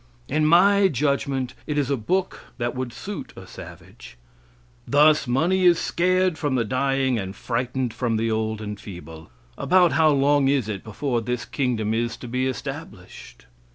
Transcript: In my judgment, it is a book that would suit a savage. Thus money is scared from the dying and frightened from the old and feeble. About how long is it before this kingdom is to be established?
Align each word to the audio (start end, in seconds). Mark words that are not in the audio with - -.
In 0.27 0.47
my 0.47 0.87
judgment, 0.87 1.53
it 1.67 1.77
is 1.77 1.91
a 1.91 1.95
book 1.95 2.45
that 2.57 2.73
would 2.73 2.91
suit 2.91 3.33
a 3.35 3.45
savage. 3.45 4.17
Thus 4.87 5.27
money 5.27 5.63
is 5.63 5.77
scared 5.77 6.39
from 6.39 6.55
the 6.55 6.65
dying 6.65 7.19
and 7.19 7.35
frightened 7.35 7.93
from 7.93 8.17
the 8.17 8.31
old 8.31 8.61
and 8.61 8.79
feeble. 8.79 9.29
About 9.59 9.91
how 9.91 10.09
long 10.09 10.47
is 10.47 10.67
it 10.67 10.83
before 10.83 11.21
this 11.21 11.45
kingdom 11.45 11.93
is 11.93 12.17
to 12.17 12.27
be 12.27 12.47
established? 12.47 13.45